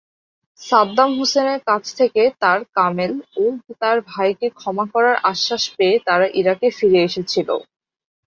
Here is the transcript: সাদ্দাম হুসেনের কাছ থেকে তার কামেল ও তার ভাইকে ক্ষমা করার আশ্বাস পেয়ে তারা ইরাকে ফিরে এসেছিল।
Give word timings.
সাদ্দাম 0.61 1.09
হুসেনের 1.19 1.59
কাছ 1.67 1.83
থেকে 1.99 2.21
তার 2.41 2.59
কামেল 2.75 3.13
ও 3.37 3.43
তার 3.81 3.97
ভাইকে 4.09 4.47
ক্ষমা 4.59 4.85
করার 4.93 5.15
আশ্বাস 5.31 5.63
পেয়ে 5.75 5.95
তারা 6.07 6.25
ইরাকে 6.39 6.67
ফিরে 6.77 6.99
এসেছিল। 7.07 7.49